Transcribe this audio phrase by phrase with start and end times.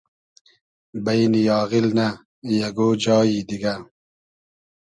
[1.03, 2.07] بݷن آغیل نۂ!
[2.57, 3.73] یئگۉ جایی دیگۂ